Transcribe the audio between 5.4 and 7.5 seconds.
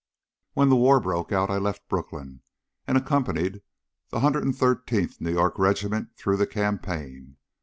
Regiment through the campaign.